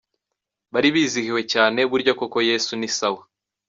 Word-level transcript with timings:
Bari 0.73 0.87
bizihiwe 0.95 1.41
cyane, 1.53 1.79
burya 1.91 2.13
koko 2.19 2.37
Yesu 2.49 2.71
ni 2.79 2.89
sawa. 2.97 3.21